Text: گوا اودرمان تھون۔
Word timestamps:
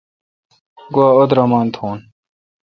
گوا 0.93 1.07
اودرمان 1.17 1.67
تھون۔ 1.75 1.99